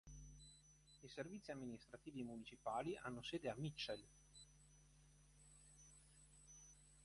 [1.03, 4.03] I servizi amministrativi municipali hanno sede a Mitchell.